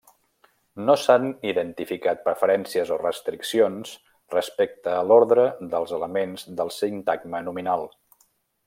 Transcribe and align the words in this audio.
No 0.85 0.93
s'han 1.01 1.27
identificat 1.49 2.23
preferències 2.29 2.93
o 2.95 2.97
restriccions 3.03 3.93
respecte 4.37 4.97
a 4.97 5.07
l'ordre 5.11 5.45
dels 5.75 5.95
elements 6.01 6.51
del 6.63 6.75
sintagma 6.83 7.45
nominal. 7.51 7.89